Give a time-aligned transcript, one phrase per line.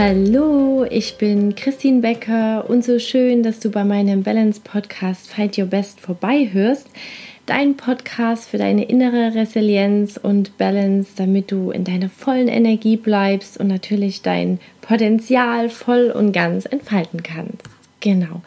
[0.00, 5.58] Hallo, ich bin Christine Becker und so schön, dass du bei meinem Balance Podcast Fight
[5.58, 6.86] Your Best vorbeihörst.
[7.46, 13.58] Dein Podcast für deine innere Resilienz und Balance, damit du in deiner vollen Energie bleibst
[13.58, 17.64] und natürlich dein Potenzial voll und ganz entfalten kannst.
[17.98, 18.42] Genau.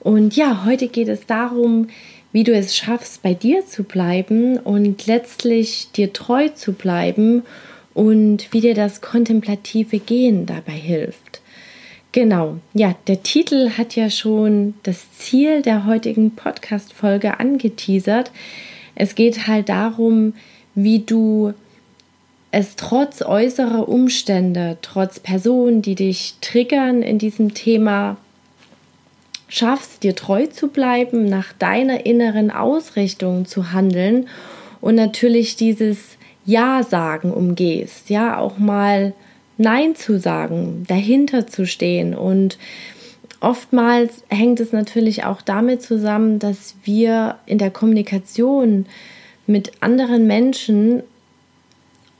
[0.00, 1.88] Und ja, heute geht es darum,
[2.32, 7.42] wie du es schaffst, bei dir zu bleiben und letztlich dir treu zu bleiben
[7.94, 11.40] und wie dir das kontemplative Gehen dabei hilft.
[12.12, 18.32] Genau, ja, der Titel hat ja schon das Ziel der heutigen Podcast-Folge angeteasert.
[18.96, 20.34] Es geht halt darum,
[20.74, 21.54] wie du
[22.50, 28.16] es trotz äußerer Umstände, trotz Personen, die dich triggern in diesem Thema,
[29.46, 34.28] schaffst, dir treu zu bleiben, nach deiner inneren Ausrichtung zu handeln
[34.80, 39.12] und natürlich dieses Ja sagen umgehst, ja, auch mal
[39.58, 42.14] Nein zu sagen, dahinter zu stehen.
[42.14, 42.58] Und
[43.40, 48.86] oftmals hängt es natürlich auch damit zusammen, dass wir in der Kommunikation
[49.46, 51.02] mit anderen Menschen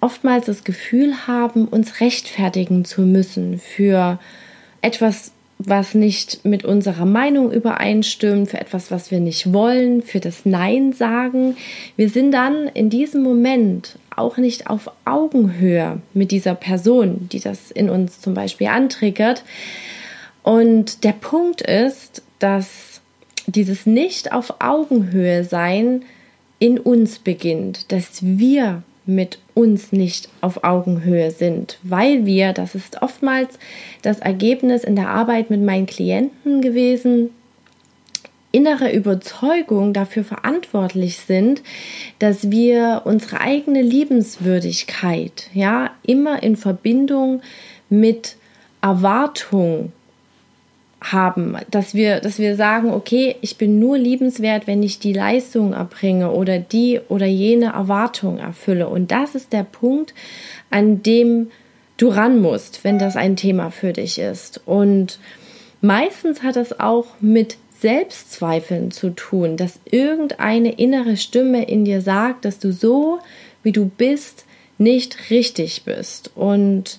[0.00, 4.18] oftmals das Gefühl haben, uns rechtfertigen zu müssen für
[4.82, 5.32] etwas,
[5.62, 10.94] was nicht mit unserer Meinung übereinstimmt, für etwas, was wir nicht wollen, für das Nein
[10.94, 11.56] sagen.
[11.96, 17.70] Wir sind dann in diesem Moment auch nicht auf Augenhöhe mit dieser Person, die das
[17.70, 19.44] in uns zum Beispiel antriggert.
[20.42, 23.02] Und der Punkt ist, dass
[23.46, 26.04] dieses Nicht auf Augenhöhe sein
[26.58, 33.02] in uns beginnt, dass wir mit uns nicht auf Augenhöhe sind, weil wir, das ist
[33.02, 33.58] oftmals
[34.02, 37.30] das Ergebnis in der Arbeit mit meinen Klienten gewesen,
[38.52, 41.62] innere Überzeugung dafür verantwortlich sind,
[42.18, 47.42] dass wir unsere eigene Liebenswürdigkeit ja immer in Verbindung
[47.90, 48.36] mit
[48.80, 49.92] Erwartung
[51.00, 55.72] haben, dass wir, dass wir sagen, okay, ich bin nur liebenswert, wenn ich die Leistung
[55.72, 58.88] erbringe oder die oder jene Erwartung erfülle.
[58.88, 60.14] Und das ist der Punkt,
[60.70, 61.50] an dem
[61.96, 64.60] du ran musst, wenn das ein Thema für dich ist.
[64.66, 65.18] Und
[65.80, 72.44] meistens hat das auch mit Selbstzweifeln zu tun, dass irgendeine innere Stimme in dir sagt,
[72.44, 73.20] dass du so,
[73.62, 74.44] wie du bist,
[74.76, 76.30] nicht richtig bist.
[76.34, 76.98] Und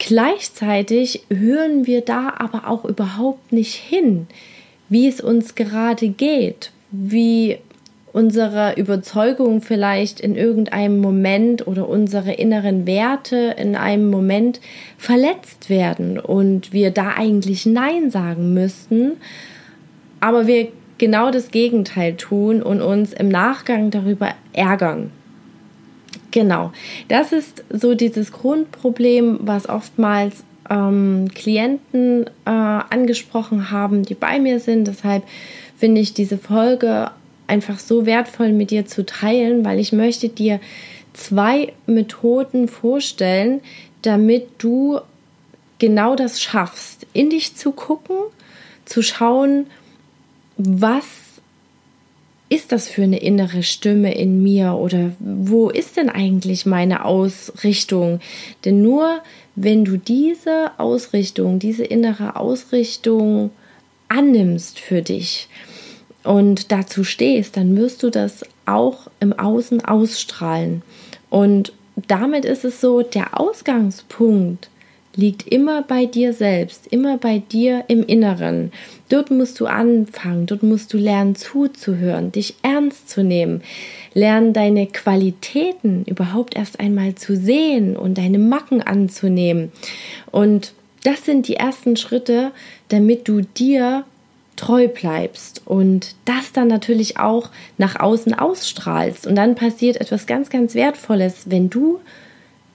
[0.00, 4.28] Gleichzeitig hören wir da aber auch überhaupt nicht hin,
[4.88, 7.58] wie es uns gerade geht, wie
[8.14, 14.60] unsere Überzeugungen vielleicht in irgendeinem Moment oder unsere inneren Werte in einem Moment
[14.96, 19.12] verletzt werden und wir da eigentlich Nein sagen müssten,
[20.18, 25.12] aber wir genau das Gegenteil tun und uns im Nachgang darüber ärgern.
[26.30, 26.72] Genau,
[27.08, 34.60] das ist so dieses Grundproblem, was oftmals ähm, Klienten äh, angesprochen haben, die bei mir
[34.60, 34.86] sind.
[34.86, 35.24] Deshalb
[35.76, 37.10] finde ich diese Folge
[37.46, 40.60] einfach so wertvoll mit dir zu teilen, weil ich möchte dir
[41.12, 43.60] zwei Methoden vorstellen,
[44.02, 45.00] damit du
[45.78, 48.16] genau das schaffst, in dich zu gucken,
[48.84, 49.66] zu schauen,
[50.56, 51.04] was
[52.50, 58.20] ist das für eine innere Stimme in mir oder wo ist denn eigentlich meine Ausrichtung?
[58.64, 59.20] Denn nur
[59.54, 63.50] wenn du diese Ausrichtung, diese innere Ausrichtung
[64.08, 65.48] annimmst für dich
[66.24, 70.82] und dazu stehst, dann wirst du das auch im Außen ausstrahlen.
[71.30, 71.72] Und
[72.08, 74.70] damit ist es so, der Ausgangspunkt
[75.16, 78.72] liegt immer bei dir selbst, immer bei dir im Inneren.
[79.08, 83.62] Dort musst du anfangen, dort musst du lernen zuzuhören, dich ernst zu nehmen,
[84.14, 89.72] lernen deine Qualitäten überhaupt erst einmal zu sehen und deine Macken anzunehmen.
[90.30, 92.52] Und das sind die ersten Schritte,
[92.88, 94.04] damit du dir
[94.56, 97.48] treu bleibst und das dann natürlich auch
[97.78, 99.26] nach außen ausstrahlst.
[99.26, 101.98] Und dann passiert etwas ganz, ganz Wertvolles, wenn du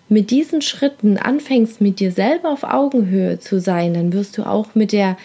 [0.08, 4.76] mit diesen Schritten anfängst, mit dir selber auf Augenhöhe zu sein, dann wirst du auch
[4.76, 5.18] mit der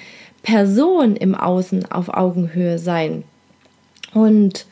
[0.43, 3.25] Person im Außen auf Augenhöhe sein.
[4.15, 4.67] Und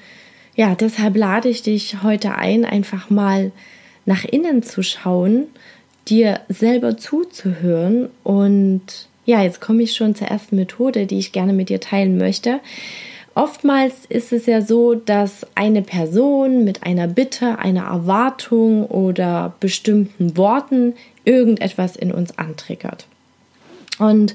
[0.57, 3.53] ja, deshalb lade ich dich heute ein, einfach mal
[4.07, 5.47] nach innen zu schauen,
[6.09, 8.09] dir selber zuzuhören.
[8.25, 12.17] Und ja, jetzt komme ich schon zur ersten Methode, die ich gerne mit dir teilen
[12.17, 12.61] möchte.
[13.39, 20.37] Oftmals ist es ja so, dass eine Person mit einer Bitte, einer Erwartung oder bestimmten
[20.37, 20.95] Worten
[21.25, 23.07] irgendetwas in uns antriggert.
[24.01, 24.35] Und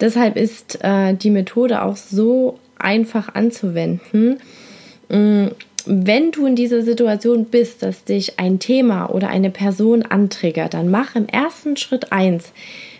[0.00, 4.40] deshalb ist äh, die Methode auch so einfach anzuwenden.
[5.08, 5.46] Mm,
[5.86, 10.90] wenn du in dieser Situation bist, dass dich ein Thema oder eine Person antriggert, dann
[10.90, 12.52] mach im ersten Schritt eins.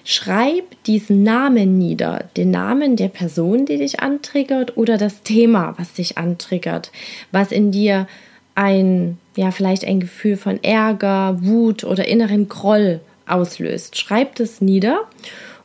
[0.05, 5.93] Schreib diesen Namen nieder, den Namen der Person, die dich antriggert oder das Thema, was
[5.93, 6.91] dich antriggert,
[7.33, 8.07] was in dir
[8.55, 13.99] ein, ja, vielleicht ein Gefühl von Ärger, Wut oder inneren Groll auslöst.
[13.99, 15.01] Schreib das nieder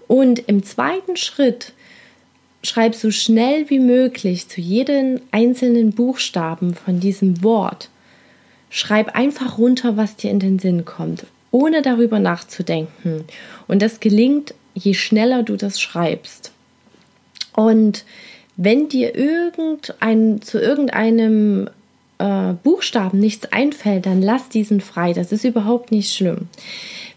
[0.08, 1.74] und im zweiten Schritt
[2.62, 7.90] schreib so schnell wie möglich zu jedem einzelnen Buchstaben von diesem Wort.
[8.70, 13.24] Schreib einfach runter, was dir in den Sinn kommt, ohne darüber nachzudenken.
[13.66, 16.52] Und das gelingt, je schneller du das schreibst.
[17.56, 18.04] Und
[18.58, 21.70] wenn dir irgendein, zu irgendeinem
[22.18, 25.14] äh, Buchstaben nichts einfällt, dann lass diesen frei.
[25.14, 26.50] Das ist überhaupt nicht schlimm.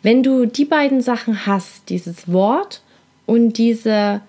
[0.04, 2.80] Wenn du die beiden Sachen hast, dieses Wort
[3.26, 4.20] und diese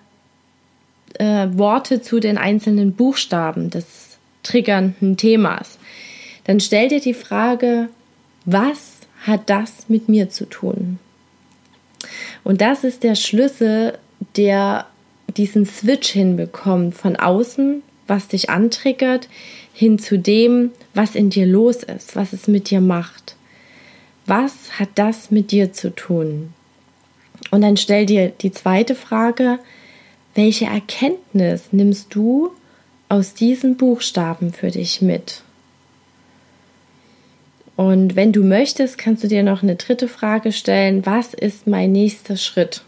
[1.20, 5.78] äh, Worte zu den einzelnen Buchstaben des triggernden Themas,
[6.44, 7.88] dann stell dir die Frage,
[8.44, 8.89] was
[9.20, 10.98] hat das mit mir zu tun?
[12.44, 13.98] Und das ist der Schlüssel,
[14.36, 14.86] der
[15.36, 19.28] diesen Switch hinbekommt von außen, was dich antriggert,
[19.72, 23.36] hin zu dem, was in dir los ist, was es mit dir macht.
[24.26, 26.52] Was hat das mit dir zu tun?
[27.50, 29.58] Und dann stell dir die zweite Frage,
[30.34, 32.50] welche Erkenntnis nimmst du
[33.08, 35.42] aus diesen Buchstaben für dich mit?
[37.80, 41.06] Und wenn du möchtest, kannst du dir noch eine dritte Frage stellen.
[41.06, 42.82] Was ist mein nächster Schritt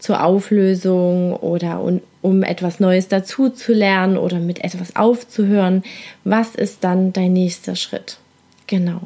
[0.00, 1.80] zur Auflösung oder
[2.20, 5.84] um, etwas Neues dazu zu lernen oder mit etwas aufzuhören?
[6.24, 8.18] Was ist dann dein nächster Schritt?
[8.66, 9.02] Genau.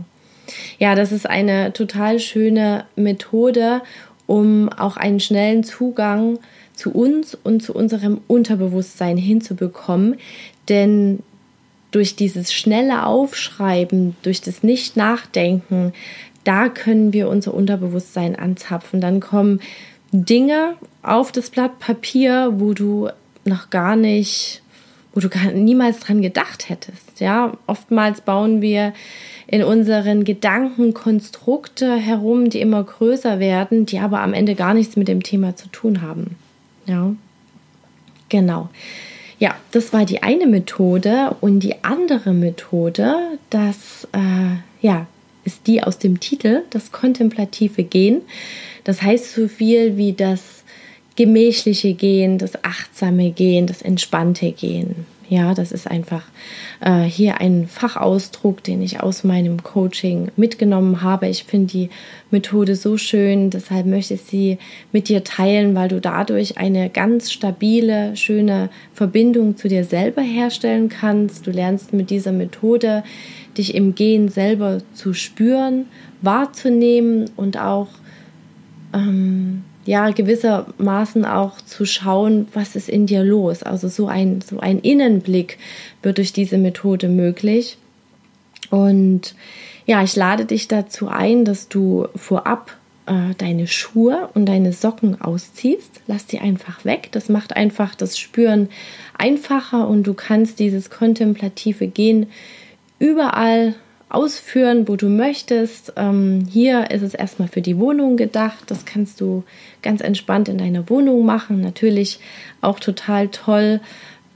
[0.78, 3.82] Ja, das ist eine total schöne Methode,
[4.26, 6.38] um auch einen schnellen Zugang
[6.72, 10.16] zu uns und zu unserem Unterbewusstsein hinzubekommen.
[10.70, 11.18] Denn
[11.90, 15.92] durch dieses schnelle Aufschreiben, durch das Nicht-Nachdenken,
[16.44, 19.00] da können wir unser Unterbewusstsein anzapfen.
[19.00, 19.60] Dann kommen
[20.12, 23.08] Dinge auf das Blatt Papier, wo du
[23.44, 24.62] noch gar nicht,
[25.12, 27.20] wo du gar niemals dran gedacht hättest.
[27.20, 28.92] Ja, oftmals bauen wir
[29.48, 34.96] in unseren Gedanken Konstrukte herum, die immer größer werden, die aber am Ende gar nichts
[34.96, 36.36] mit dem Thema zu tun haben.
[36.86, 37.12] Ja,
[38.28, 38.68] genau.
[39.38, 43.14] Ja, das war die eine Methode und die andere Methode,
[43.50, 45.06] das äh, ja,
[45.44, 48.22] ist die aus dem Titel, das kontemplative Gehen.
[48.84, 50.64] Das heißt so viel wie das
[51.16, 55.06] gemächliche Gehen, das achtsame Gehen, das entspannte Gehen.
[55.28, 56.22] Ja, das ist einfach
[56.80, 61.26] äh, hier ein Fachausdruck, den ich aus meinem Coaching mitgenommen habe.
[61.26, 61.90] Ich finde die
[62.30, 64.58] Methode so schön, deshalb möchte ich sie
[64.92, 70.88] mit dir teilen, weil du dadurch eine ganz stabile, schöne Verbindung zu dir selber herstellen
[70.88, 71.44] kannst.
[71.46, 73.02] Du lernst mit dieser Methode
[73.58, 75.86] dich im Gehen selber zu spüren,
[76.22, 77.88] wahrzunehmen und auch
[78.94, 83.62] ähm, ja gewissermaßen auch zu schauen, was ist in dir los.
[83.62, 85.58] Also so ein, so ein Innenblick
[86.02, 87.78] wird durch diese Methode möglich.
[88.70, 89.34] Und
[89.86, 95.20] ja, ich lade dich dazu ein, dass du vorab äh, deine Schuhe und deine Socken
[95.20, 96.02] ausziehst.
[96.08, 97.08] Lass die einfach weg.
[97.12, 98.68] Das macht einfach das Spüren
[99.16, 102.26] einfacher und du kannst dieses kontemplative Gehen
[102.98, 103.74] überall
[104.08, 105.92] ausführen, wo du möchtest.
[105.96, 108.64] Ähm, hier ist es erstmal für die Wohnung gedacht.
[108.70, 109.44] Das kannst du
[109.82, 111.60] ganz entspannt in deiner Wohnung machen.
[111.60, 112.20] Natürlich
[112.60, 113.80] auch total toll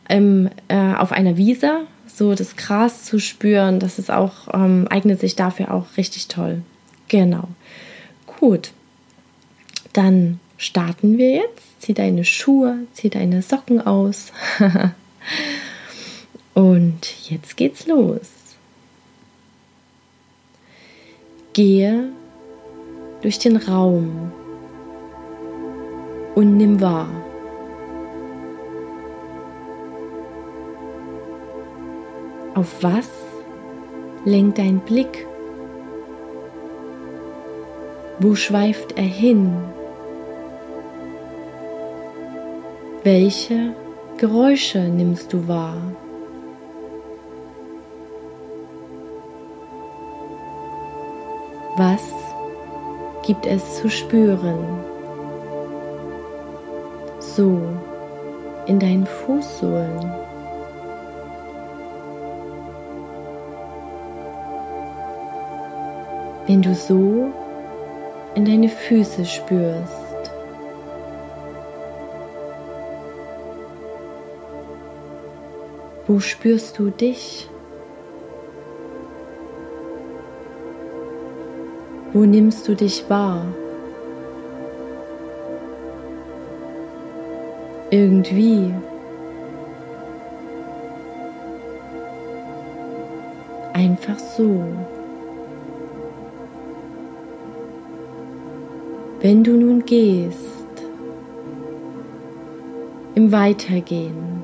[0.08, 3.78] ähm, äh, auf einer Wiese, so das Gras zu spüren.
[3.78, 6.62] Das ist auch, ähm, eignet sich dafür auch richtig toll.
[7.08, 7.48] Genau.
[8.26, 8.72] Gut.
[9.92, 11.80] Dann starten wir jetzt.
[11.80, 14.32] Zieh deine Schuhe, zieh deine Socken aus.
[16.54, 18.39] Und jetzt geht's los.
[21.52, 22.10] Gehe
[23.22, 24.30] durch den Raum
[26.36, 27.08] und nimm wahr.
[32.54, 33.10] Auf was
[34.24, 35.26] lenkt dein Blick?
[38.20, 39.52] Wo schweift er hin?
[43.02, 43.74] Welche
[44.18, 45.80] Geräusche nimmst du wahr?
[51.76, 52.02] Was
[53.26, 54.58] gibt es zu spüren?
[57.18, 57.60] So
[58.66, 60.12] in deinen Fußsohlen.
[66.46, 67.30] Wenn du so
[68.34, 70.32] in deine Füße spürst,
[76.06, 77.49] wo spürst du dich?
[82.12, 83.46] Wo nimmst du dich wahr?
[87.90, 88.72] irgendwie.
[93.72, 94.62] Einfach so.
[99.20, 100.38] Wenn du nun gehst,
[103.14, 104.42] im Weitergehen,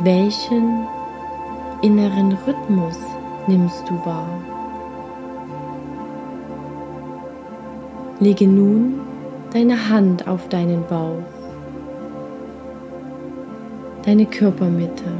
[0.00, 0.86] welchen
[1.80, 2.98] inneren Rhythmus
[3.46, 4.28] nimmst du wahr?
[8.20, 9.00] Lege nun
[9.52, 11.22] deine Hand auf deinen Bauch,
[14.04, 15.12] deine Körpermitte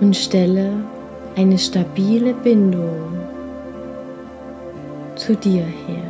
[0.00, 0.72] und stelle
[1.36, 3.20] eine stabile Bindung
[5.16, 6.02] zu dir her.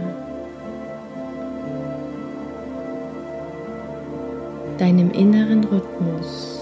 [4.79, 6.60] Deinem inneren Rhythmus.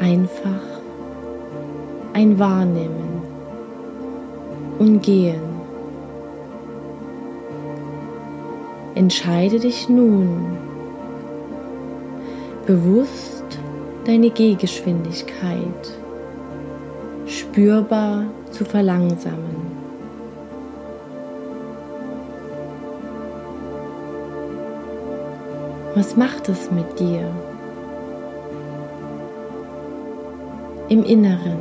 [0.00, 0.62] Einfach
[2.12, 3.22] ein Wahrnehmen
[4.78, 5.40] und Gehen.
[8.94, 10.56] Entscheide dich nun
[12.66, 13.44] bewusst
[14.04, 15.92] deine Gehgeschwindigkeit
[17.26, 19.56] spürbar zu verlangsamen.
[25.94, 27.30] Was macht es mit dir?
[30.88, 31.58] Im Inneren.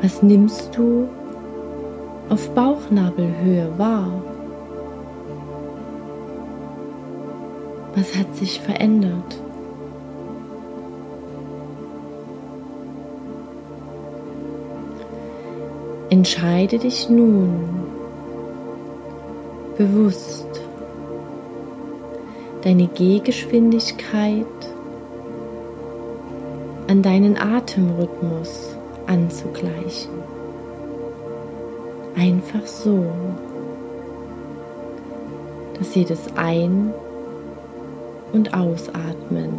[0.00, 1.08] Was nimmst du
[2.28, 4.10] auf Bauchnabelhöhe wahr?
[7.94, 9.40] Was hat sich verändert?
[16.10, 17.52] Entscheide dich nun
[19.78, 20.48] bewusst,
[22.62, 24.46] deine Gehgeschwindigkeit
[26.92, 30.12] an deinen Atemrhythmus anzugleichen.
[32.14, 33.10] Einfach so,
[35.78, 36.92] dass jedes Ein-
[38.34, 39.54] und Ausatmen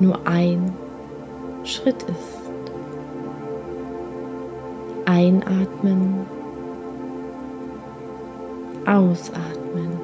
[0.00, 0.74] nur ein
[1.62, 2.50] Schritt ist.
[5.04, 6.26] Einatmen,
[8.86, 10.00] ausatmen.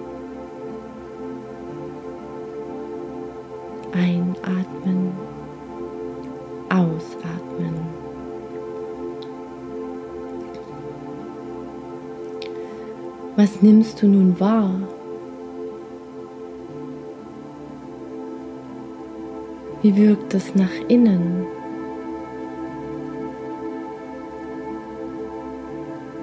[3.92, 5.23] Einatmen,
[13.36, 14.70] Was nimmst du nun wahr?
[19.82, 21.44] Wie wirkt es nach innen?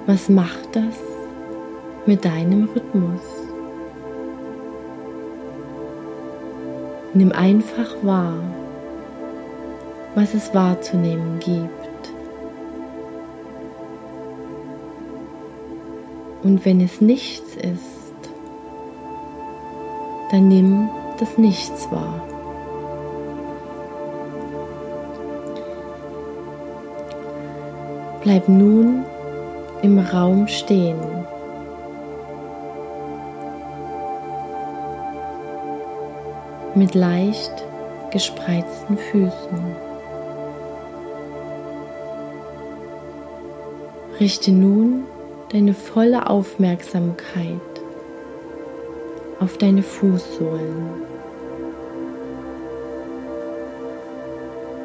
[0.06, 0.98] Was macht das
[2.06, 3.20] mit deinem Rhythmus?
[7.12, 8.38] Nimm einfach wahr,
[10.14, 11.91] was es wahrzunehmen gibt.
[16.42, 18.02] Und wenn es nichts ist,
[20.30, 20.88] dann nimm
[21.20, 22.20] das Nichts wahr.
[28.22, 29.04] Bleib nun
[29.82, 30.98] im Raum stehen.
[36.74, 37.52] Mit leicht
[38.10, 39.76] gespreizten Füßen.
[44.18, 45.04] Richte nun
[45.52, 47.60] deine volle Aufmerksamkeit
[49.38, 51.02] auf deine Fußsohlen.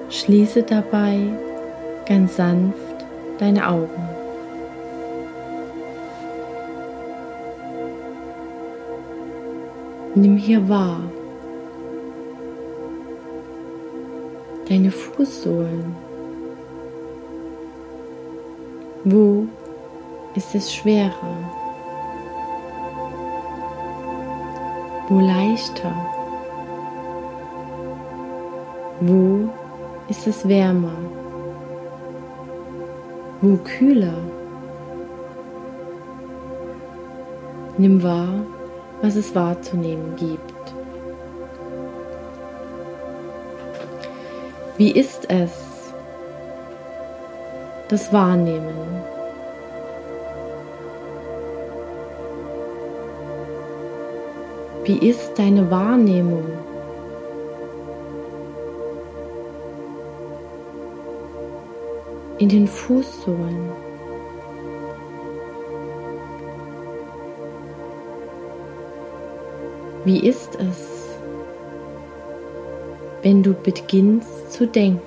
[0.09, 1.19] Schließe dabei
[2.05, 3.05] ganz sanft
[3.39, 4.09] deine Augen.
[10.15, 10.99] Nimm hier wahr
[14.67, 15.95] deine Fußsohlen.
[19.05, 19.47] Wo
[20.35, 21.37] ist es schwerer?
[25.09, 25.93] Wo leichter?
[28.99, 29.49] Wo
[30.09, 30.97] ist es wärmer?
[33.41, 34.17] Wo kühler?
[37.77, 38.45] Nimm wahr,
[39.01, 40.73] was es wahrzunehmen gibt.
[44.77, 45.93] Wie ist es,
[47.87, 49.06] das Wahrnehmen?
[54.87, 56.45] Wie ist deine Wahrnehmung?
[62.37, 63.69] In den Fußsohlen.
[70.05, 71.17] Wie ist es,
[73.23, 75.01] wenn du beginnst zu denken?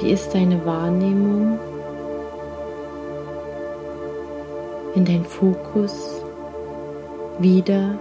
[0.00, 1.58] Wie ist deine Wahrnehmung,
[4.94, 6.22] wenn dein Fokus
[7.38, 7.98] wieder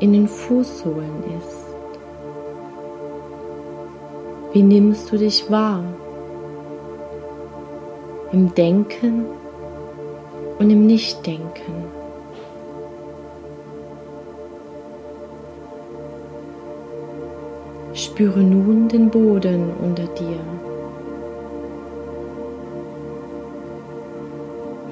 [0.00, 1.70] in den Fußsohlen ist?
[4.52, 5.84] Wie nimmst du dich wahr?
[8.32, 9.26] Im Denken
[10.58, 12.00] und im Nichtdenken.
[17.94, 20.69] Spüre nun den Boden unter dir.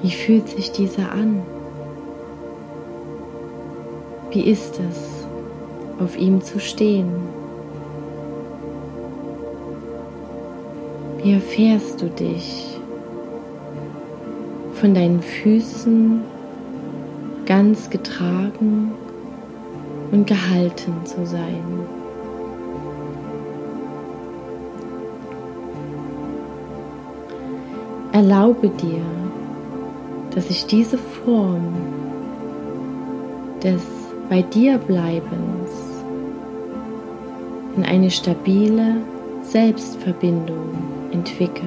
[0.01, 1.41] Wie fühlt sich dieser an?
[4.31, 5.27] Wie ist es,
[5.99, 7.11] auf ihm zu stehen?
[11.21, 12.79] Wie erfährst du dich
[14.75, 16.21] von deinen Füßen
[17.45, 18.91] ganz getragen
[20.11, 21.63] und gehalten zu sein?
[28.13, 29.01] Erlaube dir,
[30.39, 31.73] dass sich diese Form
[33.61, 33.81] des
[34.29, 35.69] bei dir Bleibens
[37.75, 39.01] in eine stabile
[39.41, 40.77] Selbstverbindung
[41.11, 41.65] entwickelt.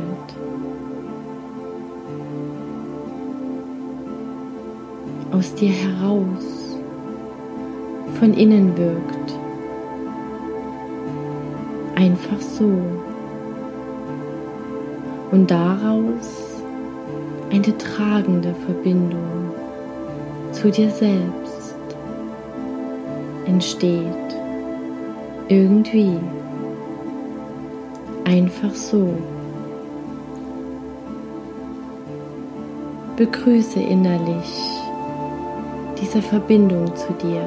[5.33, 6.79] Aus dir heraus,
[8.19, 9.35] von innen wirkt.
[11.95, 12.73] Einfach so.
[15.31, 16.42] Und daraus
[17.53, 19.53] eine tragende Verbindung
[20.53, 21.75] zu dir selbst
[23.47, 24.03] entsteht.
[25.49, 26.17] Irgendwie.
[28.25, 29.15] Einfach so.
[33.17, 34.81] Begrüße innerlich
[36.01, 37.43] diese Verbindung zu dir,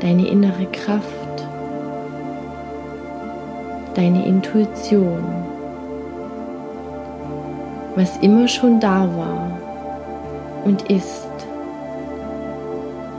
[0.00, 1.46] deine innere Kraft,
[3.94, 5.22] deine Intuition,
[7.98, 9.58] was immer schon da war
[10.64, 11.26] und ist,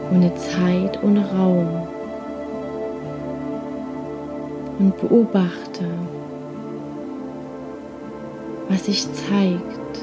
[0.10, 1.68] ohne Zeit, ohne Raum.
[4.80, 5.84] Und beobachte,
[8.70, 10.00] was sich zeigt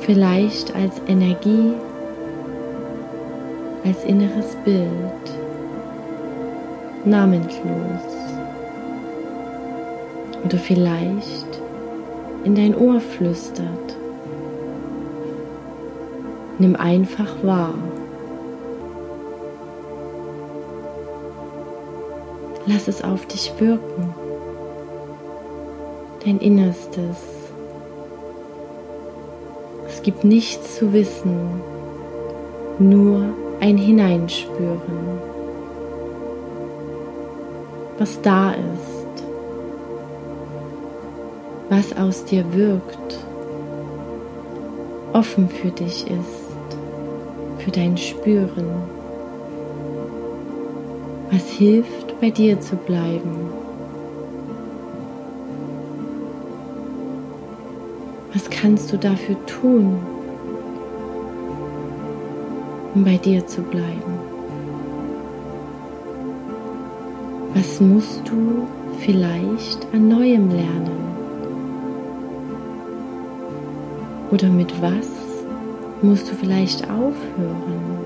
[0.00, 1.74] vielleicht als Energie,
[3.84, 4.88] als inneres Bild,
[7.04, 7.50] namenlos.
[10.42, 11.49] Oder vielleicht
[12.50, 13.96] in dein Ohr flüstert.
[16.58, 17.74] Nimm einfach wahr.
[22.66, 24.14] Lass es auf dich wirken.
[26.24, 27.18] Dein Innerstes.
[29.86, 31.62] Es gibt nichts zu wissen,
[32.80, 33.26] nur
[33.60, 35.20] ein Hineinspüren,
[37.96, 38.89] was da ist,
[41.70, 43.24] was aus dir wirkt,
[45.12, 46.78] offen für dich ist,
[47.58, 48.66] für dein Spüren,
[51.30, 53.50] was hilft, bei dir zu bleiben.
[58.34, 59.96] Was kannst du dafür tun,
[62.96, 64.18] um bei dir zu bleiben?
[67.54, 68.66] Was musst du
[69.04, 71.09] vielleicht an Neuem lernen?
[74.30, 75.08] Oder mit was
[76.02, 78.00] musst du vielleicht aufhören?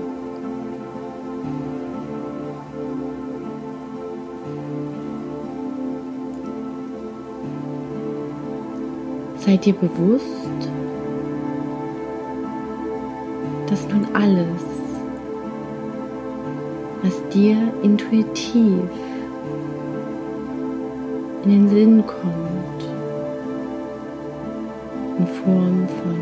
[9.37, 10.25] Sei dir bewusst,
[13.69, 14.63] dass nun alles,
[17.03, 18.89] was dir intuitiv
[21.43, 22.54] in den Sinn kommt,
[25.17, 26.19] in Form von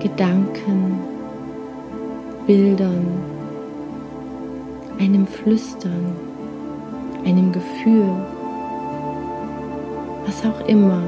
[0.00, 1.00] Gedanken,
[2.46, 3.06] Bildern,
[4.98, 6.16] einem Flüstern,
[7.24, 8.10] einem Gefühl,
[10.26, 11.02] was auch immer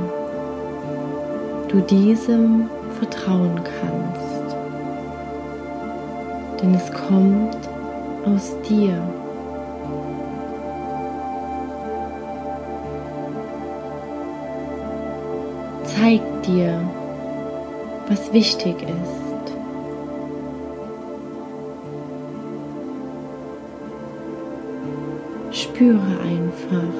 [1.68, 4.56] du diesem vertrauen kannst.
[6.60, 7.56] Denn es kommt
[8.24, 9.02] aus dir.
[15.96, 16.80] Zeig dir,
[18.08, 19.24] was wichtig ist.
[25.52, 26.94] Spüre einfach.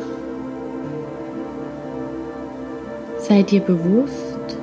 [3.18, 4.58] Sei dir bewusst,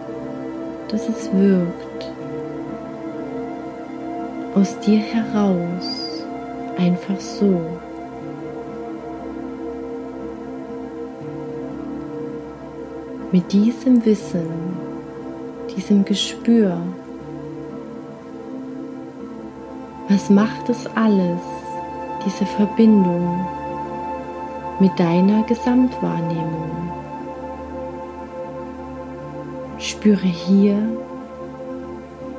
[0.88, 2.12] dass es wirkt.
[4.56, 6.24] Aus dir heraus,
[6.78, 7.60] einfach so.
[13.32, 14.50] Mit diesem Wissen,
[15.76, 16.78] diesem Gespür,
[20.10, 21.40] was macht es alles,
[22.26, 23.46] diese Verbindung
[24.80, 26.92] mit deiner Gesamtwahrnehmung?
[29.78, 30.78] Spüre hier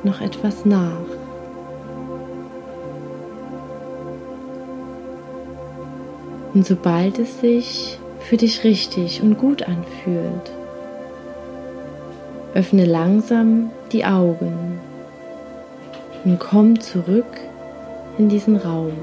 [0.03, 0.91] noch etwas nach.
[6.53, 10.51] Und sobald es sich für dich richtig und gut anfühlt,
[12.53, 14.79] öffne langsam die Augen
[16.23, 17.25] und komm zurück
[18.17, 18.93] in diesen Raum.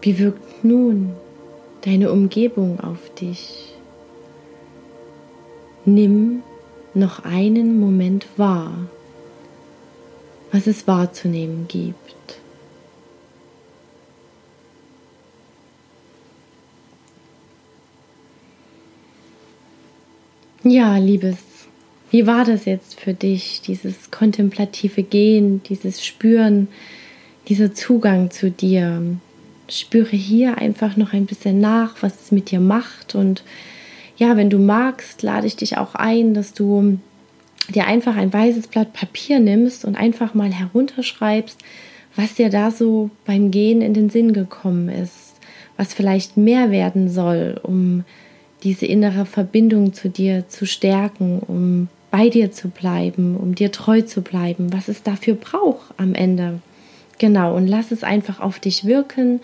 [0.00, 1.14] Wie wirkt nun
[1.84, 3.74] deine Umgebung auf dich?
[5.84, 6.42] Nimm
[6.94, 8.72] noch einen Moment wahr,
[10.52, 12.40] was es wahrzunehmen gibt.
[20.68, 21.38] Ja, Liebes,
[22.10, 26.66] wie war das jetzt für dich, dieses kontemplative Gehen, dieses Spüren,
[27.46, 29.00] dieser Zugang zu dir?
[29.68, 33.14] Spüre hier einfach noch ein bisschen nach, was es mit dir macht.
[33.14, 33.44] Und
[34.16, 36.98] ja, wenn du magst, lade ich dich auch ein, dass du
[37.72, 41.60] dir einfach ein weißes Blatt Papier nimmst und einfach mal herunterschreibst,
[42.16, 45.34] was dir da so beim Gehen in den Sinn gekommen ist,
[45.76, 48.02] was vielleicht mehr werden soll, um
[48.62, 54.00] diese innere Verbindung zu dir zu stärken, um bei dir zu bleiben, um dir treu
[54.02, 56.60] zu bleiben, was es dafür braucht am Ende.
[57.18, 59.40] Genau, und lass es einfach auf dich wirken.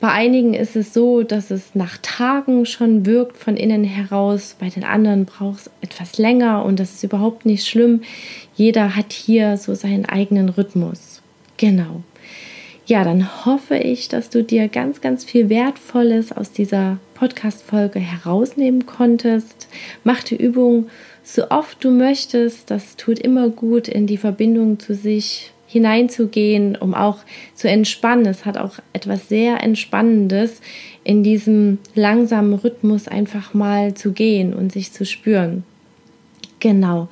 [0.00, 4.68] Bei einigen ist es so, dass es nach Tagen schon wirkt von innen heraus, bei
[4.68, 8.02] den anderen braucht es etwas länger und das ist überhaupt nicht schlimm.
[8.54, 11.22] Jeder hat hier so seinen eigenen Rhythmus.
[11.56, 12.02] Genau.
[12.86, 18.84] Ja, dann hoffe ich, dass du dir ganz, ganz viel Wertvolles aus dieser Podcast-Folge herausnehmen
[18.84, 19.68] konntest.
[20.04, 20.88] Mach die Übung
[21.22, 22.70] so oft du möchtest.
[22.70, 27.20] Das tut immer gut, in die Verbindung zu sich hineinzugehen, um auch
[27.54, 28.26] zu entspannen.
[28.26, 30.60] Es hat auch etwas sehr Entspannendes,
[31.02, 35.64] in diesem langsamen Rhythmus einfach mal zu gehen und sich zu spüren.
[36.60, 37.08] Genau.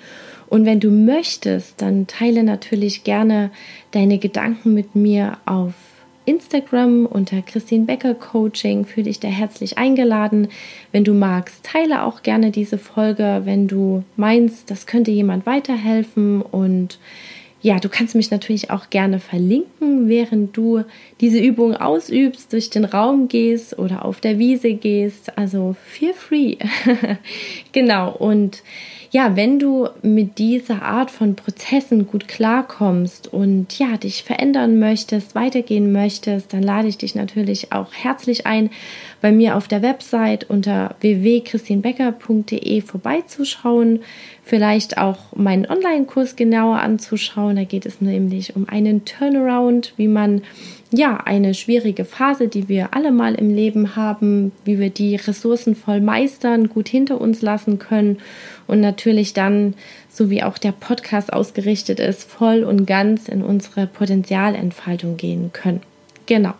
[0.51, 3.51] Und wenn du möchtest, dann teile natürlich gerne
[3.93, 5.73] deine Gedanken mit mir auf
[6.25, 8.85] Instagram unter Christine Becker Coaching.
[8.85, 10.49] Fühle dich da herzlich eingeladen.
[10.93, 16.43] Wenn du magst, teile auch gerne diese Folge, wenn du meinst, das könnte jemand weiterhelfen.
[16.43, 16.99] Und
[17.63, 20.83] ja, du kannst mich natürlich auch gerne verlinken, während du
[21.23, 25.39] diese Übung ausübst, durch den Raum gehst oder auf der Wiese gehst.
[25.39, 26.57] Also feel free.
[27.73, 28.13] genau.
[28.13, 28.63] Und
[29.13, 35.35] ja, wenn du mit dieser Art von Prozessen gut klarkommst und ja, dich verändern möchtest,
[35.35, 38.71] weitergehen möchtest, dann lade ich dich natürlich auch herzlich ein,
[39.21, 44.01] bei mir auf der Website unter www.christinbecker.de vorbeizuschauen,
[44.43, 47.57] vielleicht auch meinen Online-Kurs genauer anzuschauen.
[47.57, 50.41] Da geht es nämlich um einen Turnaround, wie man
[50.93, 56.01] ja, eine schwierige Phase, die wir alle mal im Leben haben, wie wir die ressourcenvoll
[56.01, 58.19] meistern, gut hinter uns lassen können
[58.67, 59.75] und natürlich dann,
[60.11, 65.81] so wie auch der Podcast ausgerichtet ist, voll und ganz in unsere Potenzialentfaltung gehen können.
[66.27, 66.55] Genau.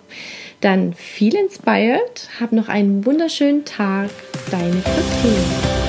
[0.61, 4.11] Dann viel inspired, hab noch einen wunderschönen Tag.
[4.51, 5.82] Deine Christine.